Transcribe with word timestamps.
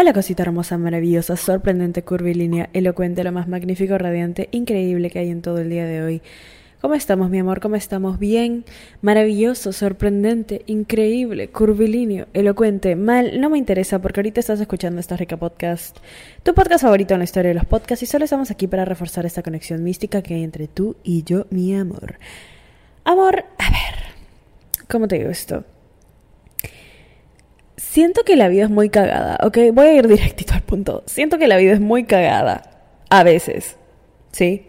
Hola 0.00 0.14
cosita 0.14 0.44
hermosa, 0.44 0.78
maravillosa, 0.78 1.36
sorprendente, 1.36 2.02
curvilínea, 2.02 2.70
elocuente, 2.72 3.22
lo 3.22 3.32
más 3.32 3.48
magnífico, 3.48 3.98
radiante, 3.98 4.48
increíble 4.50 5.10
que 5.10 5.18
hay 5.18 5.28
en 5.28 5.42
todo 5.42 5.58
el 5.58 5.68
día 5.68 5.84
de 5.84 6.02
hoy. 6.02 6.22
¿Cómo 6.80 6.94
estamos, 6.94 7.28
mi 7.28 7.38
amor? 7.38 7.60
¿Cómo 7.60 7.76
estamos? 7.76 8.18
Bien, 8.18 8.64
maravilloso, 9.02 9.74
sorprendente, 9.74 10.62
increíble, 10.64 11.50
curvilíneo, 11.50 12.28
elocuente, 12.32 12.96
mal, 12.96 13.42
no 13.42 13.50
me 13.50 13.58
interesa 13.58 14.00
porque 14.00 14.20
ahorita 14.20 14.40
estás 14.40 14.58
escuchando 14.58 15.00
esta 15.00 15.18
rica 15.18 15.36
podcast, 15.36 15.98
tu 16.44 16.54
podcast 16.54 16.80
favorito 16.80 17.12
en 17.12 17.20
la 17.20 17.24
historia 17.24 17.50
de 17.50 17.56
los 17.56 17.66
podcasts 17.66 18.02
y 18.02 18.06
solo 18.06 18.24
estamos 18.24 18.50
aquí 18.50 18.68
para 18.68 18.86
reforzar 18.86 19.26
esta 19.26 19.42
conexión 19.42 19.84
mística 19.84 20.22
que 20.22 20.32
hay 20.32 20.44
entre 20.44 20.66
tú 20.66 20.96
y 21.04 21.24
yo, 21.24 21.46
mi 21.50 21.76
amor. 21.76 22.18
Amor, 23.04 23.44
a 23.58 23.70
ver, 23.70 24.86
¿cómo 24.88 25.08
te 25.08 25.18
digo 25.18 25.28
esto? 25.28 25.62
Siento 27.90 28.22
que 28.22 28.36
la 28.36 28.46
vida 28.46 28.62
es 28.62 28.70
muy 28.70 28.88
cagada, 28.88 29.36
¿ok? 29.42 29.58
Voy 29.72 29.88
a 29.88 29.94
ir 29.94 30.06
directito 30.06 30.54
al 30.54 30.62
punto. 30.62 31.02
Siento 31.06 31.38
que 31.38 31.48
la 31.48 31.56
vida 31.56 31.72
es 31.72 31.80
muy 31.80 32.04
cagada. 32.04 32.62
A 33.08 33.24
veces. 33.24 33.78
¿Sí? 34.30 34.64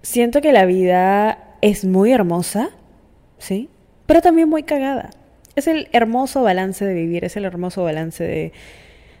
Siento 0.00 0.40
que 0.40 0.54
la 0.54 0.64
vida 0.64 1.56
es 1.60 1.84
muy 1.84 2.10
hermosa. 2.12 2.70
¿Sí? 3.36 3.68
Pero 4.06 4.22
también 4.22 4.48
muy 4.48 4.62
cagada. 4.62 5.10
Es 5.54 5.66
el 5.66 5.88
hermoso 5.92 6.40
balance 6.42 6.82
de 6.86 6.94
vivir, 6.94 7.26
es 7.26 7.36
el 7.36 7.44
hermoso 7.44 7.84
balance 7.84 8.24
de, 8.24 8.52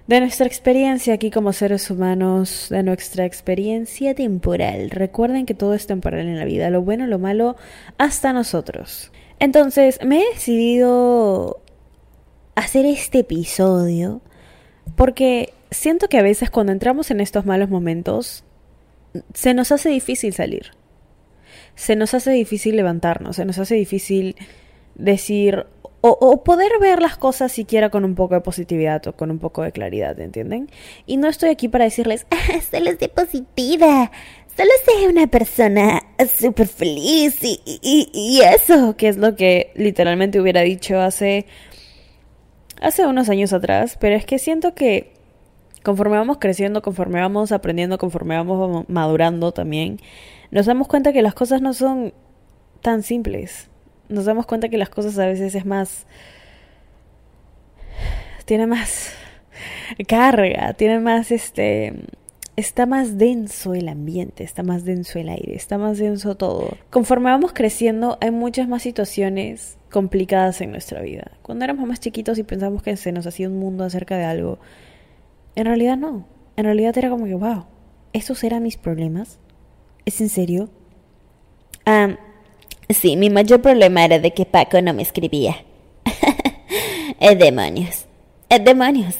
de 0.06 0.20
nuestra 0.20 0.46
experiencia 0.46 1.12
aquí 1.12 1.30
como 1.30 1.52
seres 1.52 1.90
humanos, 1.90 2.68
de 2.70 2.82
nuestra 2.82 3.26
experiencia 3.26 4.14
temporal. 4.14 4.88
Recuerden 4.88 5.44
que 5.44 5.52
todo 5.52 5.74
es 5.74 5.86
temporal 5.86 6.20
en 6.20 6.38
la 6.38 6.46
vida, 6.46 6.70
lo 6.70 6.80
bueno, 6.80 7.06
lo 7.06 7.18
malo, 7.18 7.56
hasta 7.98 8.32
nosotros. 8.32 9.12
Entonces, 9.40 10.00
me 10.02 10.22
he 10.22 10.32
decidido 10.32 11.60
hacer 12.58 12.86
este 12.86 13.20
episodio 13.20 14.20
porque 14.96 15.52
siento 15.70 16.08
que 16.08 16.18
a 16.18 16.22
veces 16.22 16.50
cuando 16.50 16.72
entramos 16.72 17.10
en 17.10 17.20
estos 17.20 17.46
malos 17.46 17.68
momentos 17.68 18.44
se 19.34 19.54
nos 19.54 19.72
hace 19.72 19.88
difícil 19.88 20.32
salir. 20.32 20.72
Se 21.74 21.94
nos 21.96 22.14
hace 22.14 22.32
difícil 22.32 22.76
levantarnos, 22.76 23.36
se 23.36 23.44
nos 23.44 23.58
hace 23.58 23.76
difícil 23.76 24.36
decir 24.96 25.66
o, 26.00 26.44
poder 26.44 26.70
ver 26.80 27.02
las 27.02 27.16
cosas 27.16 27.50
siquiera 27.50 27.90
con 27.90 28.04
un 28.04 28.14
poco 28.14 28.34
de 28.34 28.40
positividad 28.40 29.04
o 29.08 29.16
con 29.16 29.30
un 29.32 29.38
poco 29.38 29.62
de 29.62 29.72
claridad, 29.72 30.18
¿entienden? 30.20 30.70
Y 31.06 31.16
no 31.16 31.28
estoy 31.28 31.50
aquí 31.50 31.68
para 31.68 31.84
decirles, 31.84 32.26
ah, 32.30 32.60
solo 32.70 32.94
de 32.94 33.08
positiva, 33.08 34.10
solo 34.56 34.70
sé 34.84 35.08
una 35.08 35.26
persona 35.26 36.04
súper 36.38 36.68
feliz 36.68 37.42
y, 37.42 37.60
y, 37.64 38.10
y 38.12 38.40
eso, 38.42 38.96
que 38.96 39.08
es 39.08 39.16
lo 39.16 39.34
que 39.34 39.72
literalmente 39.74 40.40
hubiera 40.40 40.60
dicho 40.60 41.00
hace 41.00 41.46
hace 42.80 43.06
unos 43.06 43.28
años 43.28 43.52
atrás, 43.52 43.96
pero 44.00 44.16
es 44.16 44.24
que 44.24 44.38
siento 44.38 44.74
que 44.74 45.12
conforme 45.82 46.16
vamos 46.16 46.38
creciendo, 46.38 46.82
conforme 46.82 47.20
vamos 47.20 47.52
aprendiendo, 47.52 47.98
conforme 47.98 48.36
vamos 48.36 48.84
madurando 48.88 49.52
también, 49.52 49.98
nos 50.50 50.66
damos 50.66 50.88
cuenta 50.88 51.12
que 51.12 51.22
las 51.22 51.34
cosas 51.34 51.62
no 51.62 51.72
son 51.74 52.12
tan 52.82 53.02
simples. 53.02 53.68
Nos 54.08 54.24
damos 54.24 54.46
cuenta 54.46 54.68
que 54.68 54.78
las 54.78 54.88
cosas 54.88 55.18
a 55.18 55.26
veces 55.26 55.54
es 55.54 55.66
más... 55.66 56.06
tiene 58.44 58.66
más 58.66 59.12
carga, 60.08 60.72
tiene 60.74 61.00
más 61.00 61.30
este 61.30 61.94
está 62.58 62.86
más 62.86 63.18
denso 63.18 63.72
el 63.74 63.88
ambiente, 63.88 64.42
está 64.42 64.64
más 64.64 64.84
denso 64.84 65.20
el 65.20 65.28
aire, 65.28 65.54
está 65.54 65.78
más 65.78 65.98
denso 65.98 66.36
todo. 66.36 66.76
Conforme 66.90 67.30
vamos 67.30 67.52
creciendo, 67.52 68.18
hay 68.20 68.32
muchas 68.32 68.66
más 68.66 68.82
situaciones 68.82 69.77
complicadas 69.90 70.60
en 70.60 70.70
nuestra 70.70 71.00
vida. 71.00 71.32
Cuando 71.42 71.64
éramos 71.64 71.86
más 71.86 72.00
chiquitos 72.00 72.38
y 72.38 72.42
pensamos 72.42 72.82
que 72.82 72.96
se 72.96 73.12
nos 73.12 73.26
hacía 73.26 73.48
un 73.48 73.58
mundo 73.58 73.84
acerca 73.84 74.16
de 74.16 74.24
algo, 74.24 74.58
en 75.54 75.66
realidad 75.66 75.96
no. 75.96 76.26
En 76.56 76.64
realidad 76.64 76.96
era 76.98 77.10
como 77.10 77.24
que, 77.24 77.34
wow, 77.34 77.64
¿esos 78.12 78.42
eran 78.44 78.62
mis 78.62 78.76
problemas? 78.76 79.38
¿Es 80.04 80.20
en 80.20 80.28
serio? 80.28 80.68
Ah, 81.86 82.16
sí, 82.88 83.16
mi 83.16 83.30
mayor 83.30 83.62
problema 83.62 84.04
era 84.04 84.18
de 84.18 84.32
que 84.32 84.44
Paco 84.44 84.80
no 84.82 84.92
me 84.92 85.02
escribía. 85.02 85.56
es 87.20 87.38
demonios. 87.38 88.06
Es 88.48 88.64
demonios. 88.64 89.16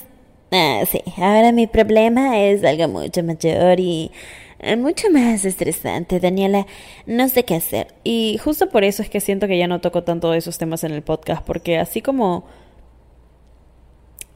Ah, 0.50 0.82
sí, 0.90 1.02
ahora 1.16 1.52
mi 1.52 1.66
problema 1.66 2.40
es 2.40 2.64
algo 2.64 2.88
mucho 2.88 3.22
mayor 3.22 3.78
y 3.80 4.10
mucho 4.78 5.10
más 5.10 5.44
estresante, 5.44 6.20
Daniela. 6.20 6.66
No 7.06 7.28
sé 7.28 7.44
qué 7.44 7.54
hacer. 7.54 7.94
Y 8.04 8.38
justo 8.42 8.68
por 8.68 8.84
eso 8.84 9.02
es 9.02 9.10
que 9.10 9.20
siento 9.20 9.46
que 9.46 9.58
ya 9.58 9.68
no 9.68 9.80
toco 9.80 10.02
tanto 10.02 10.30
de 10.30 10.38
esos 10.38 10.58
temas 10.58 10.84
en 10.84 10.92
el 10.92 11.02
podcast, 11.02 11.44
porque 11.44 11.78
así 11.78 12.02
como 12.02 12.44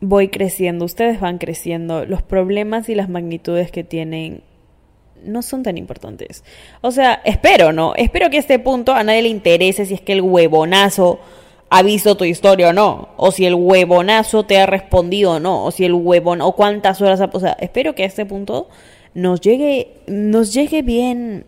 voy 0.00 0.28
creciendo, 0.28 0.84
ustedes 0.84 1.20
van 1.20 1.38
creciendo, 1.38 2.04
los 2.04 2.22
problemas 2.22 2.88
y 2.88 2.94
las 2.94 3.08
magnitudes 3.08 3.70
que 3.70 3.84
tienen 3.84 4.42
no 5.24 5.42
son 5.42 5.62
tan 5.62 5.78
importantes. 5.78 6.44
O 6.80 6.90
sea, 6.90 7.22
espero, 7.24 7.72
¿no? 7.72 7.94
Espero 7.94 8.28
que 8.28 8.36
a 8.36 8.40
este 8.40 8.58
punto 8.58 8.92
a 8.92 9.04
nadie 9.04 9.22
le 9.22 9.28
interese 9.28 9.86
si 9.86 9.94
es 9.94 10.00
que 10.00 10.12
el 10.12 10.20
huevonazo 10.20 11.20
ha 11.70 11.82
visto 11.82 12.16
tu 12.16 12.24
historia 12.24 12.68
o 12.68 12.72
no, 12.72 13.10
o 13.16 13.30
si 13.30 13.46
el 13.46 13.54
huevonazo 13.54 14.44
te 14.44 14.58
ha 14.58 14.66
respondido 14.66 15.32
o 15.32 15.40
no, 15.40 15.64
o 15.64 15.70
si 15.70 15.84
el 15.84 15.94
huevón, 15.94 16.42
o 16.42 16.52
cuántas 16.52 17.00
horas 17.00 17.20
ha 17.20 17.30
pasado. 17.30 17.56
Espero 17.60 17.94
que 17.94 18.02
a 18.02 18.06
este 18.06 18.26
punto 18.26 18.68
nos 19.14 19.40
llegue, 19.40 20.02
nos 20.06 20.52
llegue 20.54 20.82
bien, 20.82 21.46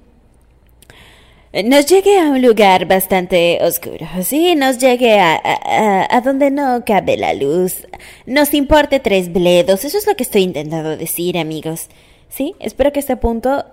nos 1.64 1.86
llegue 1.86 2.18
a 2.18 2.30
un 2.30 2.42
lugar 2.42 2.86
bastante 2.86 3.58
oscuro, 3.62 4.06
sí, 4.22 4.54
nos 4.54 4.78
llegue 4.78 5.18
a, 5.18 5.34
a, 5.34 6.16
a, 6.16 6.20
donde 6.20 6.50
no 6.50 6.84
cabe 6.84 7.16
la 7.16 7.34
luz, 7.34 7.86
nos 8.26 8.54
importe 8.54 9.00
tres 9.00 9.32
bledos, 9.32 9.84
eso 9.84 9.98
es 9.98 10.06
lo 10.06 10.14
que 10.14 10.24
estoy 10.24 10.42
intentando 10.42 10.96
decir, 10.96 11.38
amigos, 11.38 11.88
sí, 12.28 12.54
espero 12.60 12.92
que 12.92 12.98
a 12.98 13.02
este 13.02 13.16
punto 13.16 13.64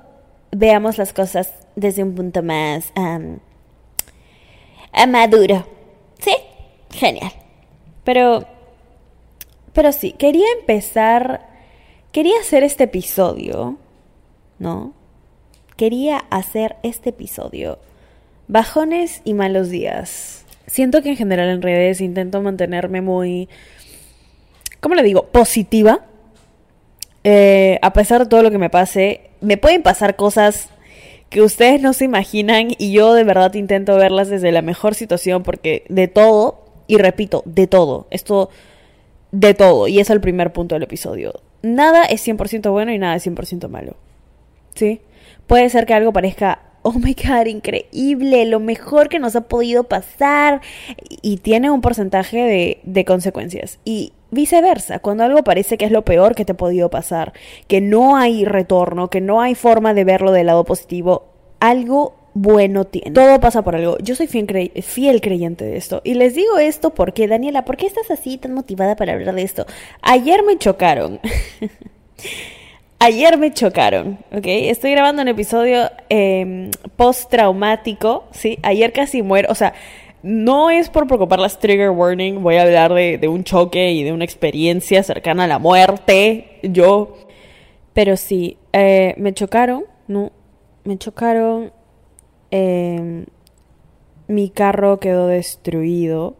veamos 0.51 0.97
las 0.97 1.13
cosas 1.13 1.53
desde 1.75 2.03
un 2.03 2.15
punto 2.15 2.43
más 2.43 2.91
maduro. 5.07 5.65
Sí, 6.19 6.35
genial. 6.91 7.31
Pero, 8.03 8.45
pero 9.73 9.91
sí, 9.91 10.13
quería 10.13 10.45
empezar, 10.59 11.47
quería 12.11 12.39
hacer 12.39 12.63
este 12.63 12.85
episodio, 12.85 13.77
¿no? 14.61 14.93
Quería 15.75 16.19
hacer 16.29 16.75
este 16.83 17.09
episodio. 17.09 17.79
Bajones 18.47 19.21
y 19.25 19.33
malos 19.33 19.69
días. 19.69 20.45
Siento 20.67 21.01
que 21.01 21.09
en 21.09 21.17
general 21.17 21.49
en 21.49 21.61
redes 21.61 21.99
intento 21.99 22.41
mantenerme 22.41 23.01
muy, 23.01 23.49
¿cómo 24.79 24.95
le 24.95 25.03
digo? 25.03 25.25
Positiva. 25.27 26.05
Eh, 27.23 27.79
a 27.81 27.93
pesar 27.93 28.21
de 28.21 28.27
todo 28.27 28.43
lo 28.43 28.51
que 28.51 28.59
me 28.59 28.69
pase, 28.69 29.31
me 29.41 29.57
pueden 29.57 29.81
pasar 29.81 30.15
cosas 30.15 30.69
que 31.29 31.41
ustedes 31.41 31.81
no 31.81 31.93
se 31.93 32.05
imaginan 32.05 32.69
y 32.77 32.91
yo 32.91 33.13
de 33.13 33.23
verdad 33.23 33.53
intento 33.55 33.95
verlas 33.95 34.29
desde 34.29 34.51
la 34.51 34.61
mejor 34.61 34.93
situación 34.93 35.43
porque 35.43 35.85
de 35.89 36.07
todo, 36.07 36.65
y 36.87 36.97
repito, 36.97 37.41
de 37.45 37.65
todo, 37.65 38.07
esto 38.11 38.49
de 39.31 39.53
todo, 39.53 39.87
y 39.87 39.99
es 39.99 40.09
el 40.09 40.21
primer 40.21 40.53
punto 40.53 40.75
del 40.75 40.83
episodio. 40.83 41.41
Nada 41.63 42.05
es 42.05 42.27
100% 42.27 42.69
bueno 42.71 42.91
y 42.91 42.99
nada 42.99 43.15
es 43.15 43.25
100% 43.25 43.67
malo. 43.69 43.95
¿Sí? 44.75 45.01
Puede 45.47 45.69
ser 45.69 45.85
que 45.85 45.93
algo 45.93 46.13
parezca, 46.13 46.59
oh 46.81 46.93
my 46.93 47.13
god, 47.13 47.45
increíble, 47.45 48.45
lo 48.45 48.59
mejor 48.59 49.09
que 49.09 49.19
nos 49.19 49.35
ha 49.35 49.41
podido 49.41 49.83
pasar, 49.83 50.61
y 51.21 51.37
tiene 51.37 51.69
un 51.69 51.81
porcentaje 51.81 52.37
de, 52.37 52.79
de 52.83 53.05
consecuencias. 53.05 53.79
Y 53.83 54.13
viceversa, 54.31 54.99
cuando 54.99 55.23
algo 55.23 55.43
parece 55.43 55.77
que 55.77 55.85
es 55.85 55.91
lo 55.91 56.03
peor 56.03 56.35
que 56.35 56.45
te 56.45 56.53
ha 56.53 56.57
podido 56.57 56.89
pasar, 56.89 57.33
que 57.67 57.81
no 57.81 58.15
hay 58.15 58.45
retorno, 58.45 59.09
que 59.09 59.21
no 59.21 59.41
hay 59.41 59.55
forma 59.55 59.93
de 59.93 60.05
verlo 60.05 60.31
del 60.31 60.47
lado 60.47 60.63
positivo, 60.63 61.25
algo 61.59 62.15
bueno 62.33 62.85
tiene. 62.85 63.11
Todo 63.11 63.39
pasa 63.39 63.61
por 63.61 63.75
algo. 63.75 63.97
Yo 63.99 64.15
soy 64.15 64.27
fiel, 64.27 64.71
fiel, 64.81 65.21
creyente 65.21 65.65
de 65.65 65.77
esto. 65.77 66.01
Y 66.03 66.13
les 66.13 66.33
digo 66.35 66.57
esto 66.57 66.91
porque, 66.91 67.27
Daniela, 67.27 67.65
¿por 67.65 67.77
qué 67.77 67.85
estás 67.85 68.09
así 68.09 68.37
tan 68.37 68.53
motivada 68.53 68.95
para 68.95 69.13
hablar 69.13 69.35
de 69.35 69.43
esto? 69.43 69.65
Ayer 70.01 70.43
me 70.43 70.57
chocaron. 70.57 71.19
Ayer 73.03 73.35
me 73.39 73.51
chocaron, 73.51 74.19
¿ok? 74.31 74.45
Estoy 74.45 74.91
grabando 74.91 75.23
un 75.23 75.27
episodio 75.27 75.89
eh, 76.09 76.69
post-traumático, 76.97 78.25
¿sí? 78.29 78.59
Ayer 78.61 78.93
casi 78.93 79.23
muero, 79.23 79.47
o 79.51 79.55
sea, 79.55 79.73
no 80.21 80.69
es 80.69 80.87
por 80.91 81.07
preocupar 81.07 81.39
las 81.39 81.57
trigger 81.57 81.89
warning, 81.89 82.43
voy 82.43 82.57
a 82.57 82.61
hablar 82.61 82.93
de, 82.93 83.27
un 83.27 83.43
choque 83.43 83.91
y 83.91 84.03
de 84.03 84.11
una 84.13 84.23
experiencia 84.23 85.01
cercana 85.01 85.45
a 85.45 85.47
la 85.47 85.57
muerte, 85.57 86.59
yo. 86.61 87.17
Pero 87.93 88.17
sí, 88.17 88.59
eh, 88.71 89.15
me 89.17 89.33
chocaron, 89.33 89.85
¿no? 90.07 90.31
Me 90.83 90.99
chocaron, 90.99 91.73
eh, 92.51 93.25
mi 94.27 94.51
carro 94.51 94.99
quedó 94.99 95.25
destruido. 95.25 96.35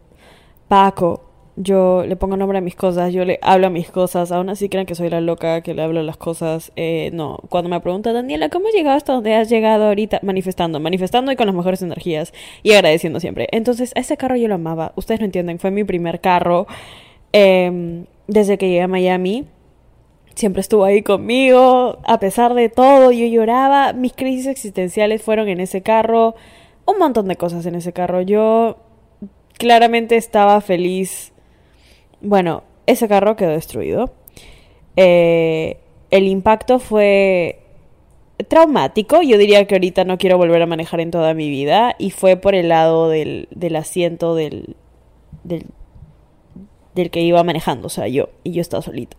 Paco, 0.68 1.31
yo 1.62 2.04
le 2.06 2.16
pongo 2.16 2.36
nombre 2.36 2.58
a 2.58 2.60
mis 2.60 2.74
cosas, 2.74 3.12
yo 3.12 3.24
le 3.24 3.38
hablo 3.42 3.68
a 3.68 3.70
mis 3.70 3.90
cosas, 3.90 4.32
aún 4.32 4.48
así 4.48 4.68
creen 4.68 4.86
que 4.86 4.94
soy 4.94 5.08
la 5.10 5.20
loca 5.20 5.60
que 5.62 5.74
le 5.74 5.82
hablo 5.82 6.00
a 6.00 6.02
las 6.02 6.16
cosas. 6.16 6.72
Eh, 6.76 7.10
no, 7.12 7.38
cuando 7.48 7.70
me 7.70 7.80
pregunta 7.80 8.12
Daniela, 8.12 8.48
¿cómo 8.48 8.68
has 8.68 8.74
llegado 8.74 8.96
hasta 8.96 9.12
donde 9.12 9.34
has 9.34 9.48
llegado 9.48 9.86
ahorita? 9.86 10.20
Manifestando, 10.22 10.80
manifestando 10.80 11.32
y 11.32 11.36
con 11.36 11.46
las 11.46 11.54
mejores 11.54 11.82
energías 11.82 12.32
y 12.62 12.72
agradeciendo 12.72 13.20
siempre. 13.20 13.48
Entonces, 13.52 13.92
a 13.96 14.00
ese 14.00 14.16
carro 14.16 14.36
yo 14.36 14.48
lo 14.48 14.56
amaba, 14.56 14.92
ustedes 14.96 15.20
no 15.20 15.26
entienden, 15.26 15.58
fue 15.58 15.70
mi 15.70 15.84
primer 15.84 16.20
carro 16.20 16.66
em, 17.32 18.06
desde 18.26 18.58
que 18.58 18.68
llegué 18.68 18.82
a 18.82 18.88
Miami. 18.88 19.46
siempre 20.34 20.60
estuvo 20.60 20.84
ahí 20.84 21.02
conmigo, 21.02 21.98
a 22.04 22.18
pesar 22.18 22.54
de 22.54 22.68
todo, 22.70 23.12
yo 23.12 23.26
lloraba, 23.26 23.92
mis 23.92 24.14
crisis 24.14 24.46
existenciales 24.46 25.22
fueron 25.22 25.48
en 25.48 25.60
ese 25.60 25.82
carro, 25.82 26.34
un 26.86 26.98
montón 26.98 27.28
de 27.28 27.36
cosas 27.36 27.66
en 27.66 27.74
ese 27.74 27.92
carro, 27.92 28.22
yo 28.22 28.78
claramente 29.58 30.16
estaba 30.16 30.60
feliz, 30.60 31.31
bueno, 32.22 32.62
ese 32.86 33.08
carro 33.08 33.36
quedó 33.36 33.50
destruido, 33.50 34.12
eh, 34.96 35.78
el 36.10 36.26
impacto 36.26 36.78
fue 36.78 37.60
traumático, 38.48 39.22
yo 39.22 39.38
diría 39.38 39.66
que 39.66 39.74
ahorita 39.74 40.04
no 40.04 40.18
quiero 40.18 40.38
volver 40.38 40.62
a 40.62 40.66
manejar 40.66 41.00
en 41.00 41.10
toda 41.10 41.34
mi 41.34 41.48
vida, 41.48 41.94
y 41.98 42.10
fue 42.10 42.36
por 42.36 42.54
el 42.54 42.68
lado 42.68 43.08
del, 43.08 43.48
del 43.50 43.76
asiento 43.76 44.34
del, 44.34 44.76
del, 45.44 45.66
del 46.94 47.10
que 47.10 47.20
iba 47.20 47.42
manejando, 47.44 47.86
o 47.86 47.90
sea, 47.90 48.08
yo, 48.08 48.30
y 48.42 48.52
yo 48.52 48.60
estaba 48.60 48.82
solita. 48.82 49.16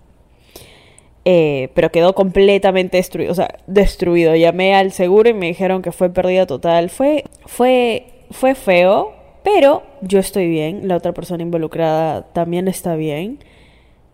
Eh, 1.25 1.69
pero 1.73 1.89
quedó 1.89 2.13
completamente 2.15 2.97
destruido, 2.97 3.31
o 3.31 3.35
sea, 3.35 3.59
destruido. 3.65 4.35
Llamé 4.35 4.75
al 4.75 4.91
seguro 4.91 5.29
y 5.29 5.33
me 5.33 5.47
dijeron 5.47 5.81
que 5.81 5.94
fue 5.94 6.09
pérdida 6.09 6.45
total. 6.45 6.89
Fue, 6.89 7.23
fue, 7.45 8.07
fue 8.31 8.56
feo, 8.56 9.13
pero 9.44 9.84
yo 10.01 10.19
estoy 10.19 10.48
bien. 10.50 10.88
La 10.88 10.98
otra 10.98 11.13
persona 11.13 11.44
involucrada 11.44 12.34
también 12.34 12.68
está 12.68 12.95
bien. 12.95 13.40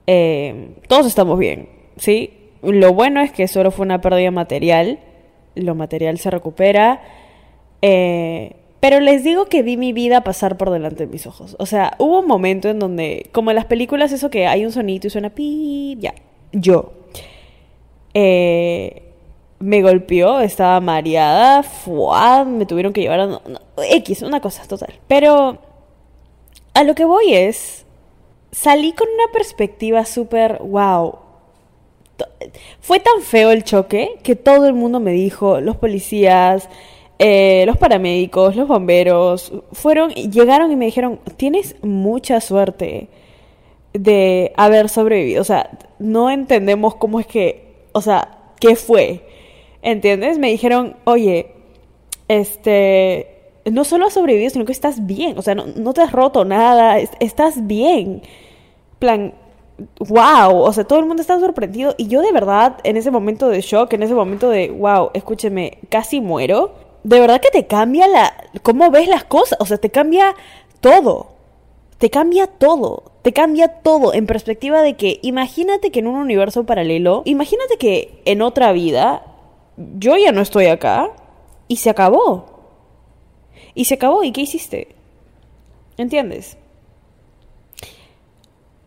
Eh, 0.08 0.76
todos 0.88 1.06
estamos 1.06 1.38
bien, 1.38 1.70
¿sí? 1.98 2.34
Lo 2.62 2.94
bueno 2.94 3.22
es 3.22 3.31
que 3.31 3.48
solo 3.48 3.72
fue 3.72 3.86
una 3.86 4.02
pérdida 4.02 4.31
material. 4.31 5.00
Lo 5.56 5.76
material 5.76 6.18
se 6.18 6.31
recupera. 6.31 7.02
Eh, 7.81 8.56
pero 8.80 9.00
les 9.02 9.24
digo 9.24 9.46
que 9.46 9.62
vi 9.62 9.78
mi 9.78 9.94
vida 9.94 10.24
pasar 10.24 10.58
por 10.58 10.70
delante 10.70 11.06
de 11.06 11.12
mis 11.12 11.28
ojos. 11.28 11.56
O 11.60 11.66
sea, 11.66 11.96
hubo 12.00 12.20
un 12.20 12.28
momento 12.28 12.70
en 12.70 12.80
donde, 12.80 13.30
como 13.31 13.52
en 13.52 13.56
las 13.56 13.66
películas, 13.66 14.12
eso 14.12 14.30
que 14.30 14.48
hay 14.48 14.66
un 14.66 14.72
sonido 14.72 15.08
y 15.08 15.10
suena 15.10 15.30
pi, 15.30 15.98
ya. 16.00 16.14
Yo, 16.52 16.94
eh, 18.14 19.08
me 19.59 19.81
golpeó, 19.81 20.39
estaba 20.39 20.79
mareada, 20.79 21.63
fuad, 21.63 22.45
me 22.45 22.65
tuvieron 22.65 22.94
que 22.94 23.01
llevar 23.01 23.19
a... 23.19 23.41
X, 23.91 24.21
una 24.21 24.41
cosa 24.41 24.65
total. 24.67 24.94
Pero 25.07 25.57
a 26.73 26.83
lo 26.83 26.95
que 26.95 27.06
voy 27.06 27.33
es, 27.33 27.85
salí 28.51 28.94
con 28.94 29.07
una 29.07 29.31
perspectiva 29.31 30.06
súper, 30.06 30.59
wow. 30.61 31.19
Fue 32.81 33.00
tan 33.00 33.21
feo 33.21 33.51
el 33.51 33.63
choque 33.63 34.17
que 34.23 34.35
todo 34.35 34.67
el 34.67 34.73
mundo 34.73 35.00
me 35.00 35.11
dijo, 35.11 35.61
los 35.61 35.77
policías, 35.77 36.69
eh, 37.17 37.63
los 37.65 37.77
paramédicos, 37.77 38.56
los 38.56 38.67
bomberos, 38.67 39.53
fueron, 39.71 40.11
llegaron 40.11 40.71
y 40.71 40.75
me 40.75 40.85
dijeron, 40.85 41.19
tienes 41.38 41.75
mucha 41.81 42.41
suerte 42.41 43.09
de 43.94 44.53
haber 44.57 44.89
sobrevivido. 44.89 45.41
O 45.41 45.45
sea, 45.45 45.69
no 46.00 46.29
entendemos 46.29 46.95
cómo 46.95 47.19
es 47.19 47.27
que 47.27 47.69
o 47.91 48.01
sea, 48.01 48.53
¿qué 48.59 48.75
fue? 48.75 49.25
¿Entiendes? 49.81 50.38
Me 50.38 50.50
dijeron, 50.50 50.96
oye, 51.06 51.54
este, 52.28 53.40
no 53.66 53.84
solo 53.84 54.08
has 54.08 54.14
sobrevivido, 54.14 54.50
sino 54.50 54.66
que 54.66 54.72
estás 54.72 55.06
bien, 55.06 55.38
o 55.38 55.42
sea, 55.42 55.56
no, 55.56 55.94
te 55.94 56.02
has 56.02 56.12
roto 56.12 56.46
nada, 56.46 57.00
estás 57.00 57.66
bien. 57.68 58.22
plan, 59.00 59.34
wow, 60.00 60.58
o 60.58 60.74
sea, 60.74 60.84
todo 60.84 61.00
el 61.00 61.06
mundo 61.06 61.22
está 61.22 61.40
sorprendido 61.40 61.96
y 61.98 62.08
yo 62.08 62.22
de 62.22 62.31
verdad, 62.31 62.78
en 62.84 62.98
ese 62.98 63.12
momento 63.12 63.48
de 63.50 63.62
shock, 63.62 63.94
en 63.94 64.04
ese 64.04 64.14
momento 64.14 64.50
de, 64.50 64.70
wow, 64.70 65.12
escúcheme, 65.14 65.80
casi 65.90 66.22
muero, 66.22 66.74
de 67.04 67.20
verdad 67.20 67.42
que 67.42 67.50
te 67.50 67.68
cambia 67.68 68.08
la, 68.08 68.34
cómo 68.64 68.92
ves 68.92 69.08
las 69.08 69.24
cosas, 69.24 69.58
o 69.62 69.66
sea, 69.66 69.78
te 69.78 69.90
cambia 69.90 70.36
todo, 70.81 71.31
te 71.98 72.10
cambia 72.10 72.48
todo 72.48 73.10
te 73.22 73.34
cambia 73.34 73.68
todo 73.68 74.14
en 74.14 74.26
perspectiva 74.26 74.81
de 74.81 74.96
que 74.96 75.20
imagínate 75.22 75.92
que 75.92 76.00
en 76.00 76.08
un 76.08 76.16
universo 76.16 76.66
paralelo, 76.66 77.22
imagínate 77.26 77.78
que 77.78 78.22
en 78.26 78.42
otra 78.42 78.72
vida 78.72 79.29
yo 79.98 80.18
ya 80.18 80.31
no 80.31 80.42
estoy 80.42 80.68
acá 80.68 81.12
y 81.68 81.78
se 81.78 81.90
acabó. 81.90 82.46
Y 83.74 83.86
se 83.86 83.96
acabó, 83.96 84.24
¿y 84.24 84.31
qué 84.31 84.42
hiciste? 84.42 84.96
¿Entiendes? 85.98 86.58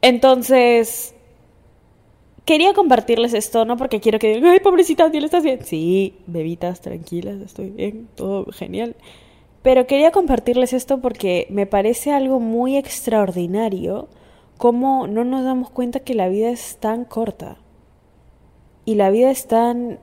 Entonces, 0.01 1.15
quería 2.45 2.75
compartirles 2.75 3.35
esto, 3.35 3.65
no 3.65 3.77
porque 3.77 4.01
quiero 4.01 4.19
que 4.19 4.35
digan, 4.35 4.51
ay, 4.51 4.61
pobrecita, 4.61 5.09
¿le 5.09 5.19
estás 5.19 5.45
bien? 5.45 5.65
Sí, 5.65 6.17
bebitas, 6.27 6.81
tranquilas, 6.81 7.41
estoy 7.41 7.71
bien, 7.71 8.09
todo 8.15 8.47
genial. 8.53 8.97
Pero 9.63 9.87
quería 9.87 10.11
compartirles 10.11 10.73
esto 10.73 11.01
porque 11.01 11.47
me 11.51 11.67
parece 11.67 12.11
algo 12.11 12.41
muy 12.41 12.77
extraordinario 12.77 14.09
cómo 14.59 15.07
no 15.07 15.25
nos 15.25 15.45
damos 15.45 15.71
cuenta 15.71 16.01
que 16.01 16.15
la 16.15 16.29
vida 16.29 16.51
es 16.51 16.79
tan 16.79 17.05
corta 17.05 17.59
y 18.85 18.97
la 18.97 19.11
vida 19.11 19.31
es 19.31 19.47
tan 19.47 20.01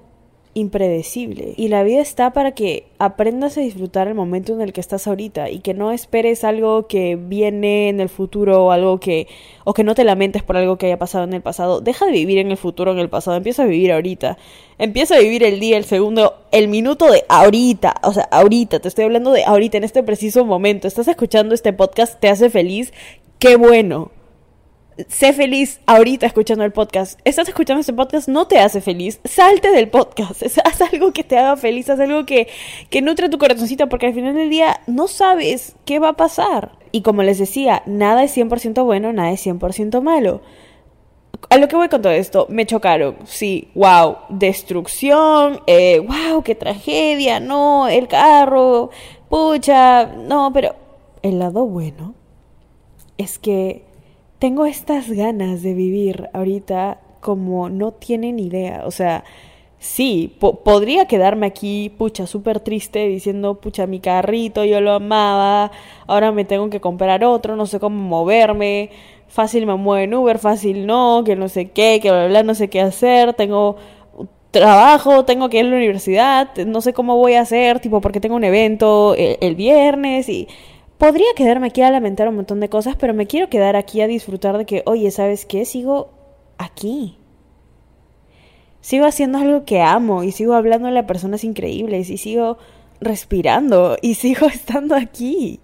impredecible 0.54 1.54
y 1.58 1.68
la 1.68 1.84
vida 1.84 2.02
está 2.02 2.34
para 2.34 2.54
que 2.54 2.88
aprendas 2.98 3.58
a 3.58 3.62
disfrutar 3.62 4.08
el 4.08 4.16
momento 4.16 4.54
en 4.54 4.62
el 4.62 4.74
que 4.74 4.82
estás 4.82 5.08
ahorita 5.08 5.50
y 5.50 5.60
que 5.60 5.74
no 5.74 5.92
esperes 5.92 6.44
algo 6.44 6.88
que 6.88 7.16
viene 7.16 7.90
en 7.90 8.00
el 8.00 8.10
futuro 8.10 8.66
o 8.66 8.72
algo 8.72 9.00
que 9.00 9.28
o 9.64 9.74
que 9.74 9.84
no 9.84 9.94
te 9.94 10.04
lamentes 10.04 10.42
por 10.42 10.58
algo 10.58 10.78
que 10.78 10.88
haya 10.88 10.98
pasado 10.98 11.24
en 11.24 11.34
el 11.34 11.42
pasado. 11.42 11.82
Deja 11.82 12.06
de 12.08 12.12
vivir 12.12 12.40
en 12.40 12.50
el 12.50 12.58
futuro, 12.58 12.92
en 12.92 13.00
el 13.00 13.10
pasado, 13.10 13.38
empieza 13.38 13.64
a 13.64 13.68
vivir 13.68 13.92
ahorita. 13.92 14.38
Empieza 14.80 15.16
a 15.16 15.20
vivir 15.20 15.44
el 15.44 15.60
día, 15.60 15.78
el 15.78 15.86
segundo, 15.86 16.36
el 16.52 16.68
minuto 16.68 17.12
de 17.12 17.24
ahorita, 17.28 17.96
o 18.04 18.14
sea, 18.14 18.24
ahorita, 18.32 18.80
te 18.80 18.88
estoy 18.88 19.06
hablando 19.06 19.32
de 19.32 19.44
ahorita 19.44 19.78
en 19.78 19.84
este 19.84 20.04
preciso 20.04 20.46
momento. 20.46 20.88
Estás 20.88 21.08
escuchando 21.08 21.54
este 21.54 21.74
podcast, 21.74 22.20
te 22.20 22.30
hace 22.30 22.50
feliz, 22.50 22.94
qué 23.38 23.56
bueno 23.56 24.12
sé 25.08 25.34
feliz 25.34 25.80
ahorita 25.86 26.26
escuchando 26.26 26.64
el 26.64 26.72
podcast. 26.72 27.20
Estás 27.24 27.48
escuchando 27.48 27.80
este 27.80 27.94
podcast, 27.94 28.28
no 28.28 28.48
te 28.48 28.60
hace 28.60 28.82
feliz. 28.82 29.20
Salte 29.24 29.72
del 29.72 29.90
podcast. 29.90 30.44
Haz 30.66 30.82
algo 30.82 31.14
que 31.14 31.24
te 31.24 31.38
haga 31.38 31.56
feliz, 31.58 31.90
haz 31.90 32.00
algo 32.00 32.26
que, 32.26 32.48
que 32.90 33.02
nutre 33.02 33.30
tu 33.30 33.38
corazoncito, 33.38 33.88
porque 33.90 34.08
al 34.08 34.14
final 34.14 34.36
del 34.36 34.50
día 34.50 34.82
no 34.88 35.08
sabes 35.08 35.76
qué 35.86 36.00
va 36.00 36.10
a 36.10 36.18
pasar. 36.18 36.72
Y 36.92 37.02
como 37.02 37.24
les 37.24 37.40
decía, 37.40 37.84
nada 37.86 38.24
es 38.24 38.36
100% 38.36 38.84
bueno, 38.84 39.14
nada 39.14 39.32
es 39.32 39.46
100% 39.46 40.02
malo. 40.02 40.42
A 41.50 41.58
lo 41.58 41.68
que 41.68 41.76
voy 41.76 41.90
con 41.90 42.02
todo 42.02 42.14
esto, 42.14 42.48
me 42.50 42.66
chocaron. 42.66 43.18
Sí, 43.26 43.70
wow, 43.76 44.18
destrucción, 44.30 45.62
eh, 45.68 46.00
wow, 46.00 46.44
qué 46.44 46.56
tragedia, 46.56 47.40
no, 47.40 47.88
el 47.88 48.08
carro, 48.08 48.90
pucha, 49.30 50.06
no, 50.06 50.52
pero 50.54 50.76
el 51.22 51.40
lado 51.40 51.66
bueno 51.66 52.16
es 53.18 53.38
que 53.38 53.89
tengo 54.40 54.66
estas 54.66 55.12
ganas 55.12 55.62
de 55.62 55.74
vivir 55.74 56.30
ahorita 56.34 57.00
como 57.20 57.70
no 57.70 57.92
tienen 57.92 58.40
idea. 58.40 58.84
O 58.86 58.92
sea, 58.92 59.24
sí, 59.80 60.36
podría 60.64 61.06
quedarme 61.06 61.48
aquí, 61.48 61.94
pucha, 61.98 62.26
súper 62.28 62.60
triste, 62.62 63.08
diciendo, 63.08 63.56
pucha, 63.56 63.88
mi 63.88 64.00
carrito, 64.00 64.66
yo 64.66 64.82
lo 64.82 64.94
amaba, 64.94 65.72
ahora 66.08 66.32
me 66.32 66.46
tengo 66.46 66.70
que 66.70 66.82
comprar 66.82 67.24
otro, 67.24 67.56
no 67.56 67.66
sé 67.66 67.80
cómo 67.80 68.02
moverme, 68.02 68.92
fácil 69.28 69.66
me 69.66 69.76
muevo 69.76 70.04
en 70.04 70.14
Uber, 70.14 70.40
fácil 70.40 70.86
no, 70.88 71.24
que 71.26 71.36
no 71.36 71.50
sé 71.50 71.72
qué, 71.72 72.00
que 72.02 72.12
bla, 72.12 72.28
bla, 72.28 72.44
no 72.44 72.56
sé 72.56 72.70
qué 72.70 72.82
hacer, 72.82 73.34
tengo 73.34 73.78
trabajo, 74.52 75.26
tengo 75.26 75.50
que 75.50 75.60
ir 75.60 75.66
a 75.66 75.70
la 75.70 75.78
universidad, 75.78 76.56
no 76.66 76.82
sé 76.82 76.94
cómo 76.94 77.18
voy 77.18 77.34
a 77.36 77.42
hacer, 77.42 77.80
tipo, 77.80 78.02
porque 78.02 78.20
tengo 78.20 78.36
un 78.36 78.44
evento 78.44 79.16
el, 79.16 79.38
el 79.42 79.56
viernes 79.56 80.28
y 80.30 80.48
Podría 81.00 81.28
quedarme 81.34 81.68
aquí 81.68 81.82
a 81.82 81.92
lamentar 81.92 82.28
un 82.28 82.36
montón 82.36 82.60
de 82.60 82.68
cosas, 82.68 82.98
pero 82.98 83.14
me 83.14 83.26
quiero 83.26 83.50
quedar 83.50 83.78
aquí 83.78 84.02
a 84.02 84.08
disfrutar 84.08 84.58
de 84.58 84.66
que, 84.66 84.84
oye, 84.86 85.10
¿sabes 85.12 85.46
qué? 85.46 85.64
Sigo 85.64 86.10
aquí. 86.58 87.18
Sigo 88.82 89.06
haciendo 89.06 89.38
algo 89.38 89.64
que 89.64 89.82
amo 89.82 90.24
y 90.24 90.34
sigo 90.34 90.56
hablando 90.56 90.90
a 90.90 91.08
personas 91.08 91.46
increíbles 91.46 92.10
y 92.10 92.18
sigo 92.18 92.58
respirando 93.00 93.96
y 94.02 94.16
sigo 94.16 94.48
estando 94.48 94.94
aquí. 94.94 95.62